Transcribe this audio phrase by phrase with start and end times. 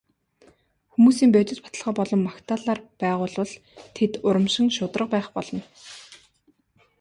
[0.93, 3.51] Хүмүүсийг бодит баталгаа болон магтаалаар байгуулбал
[3.95, 5.61] тэд урамшин шударга байх болно.